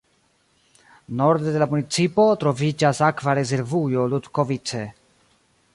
Norde 1.19 1.51
de 1.57 1.61
la 1.63 1.67
municipo 1.73 2.25
troviĝas 2.45 3.03
Akva 3.09 3.37
rezervujo 3.41 4.09
Ludkovice. 4.15 4.83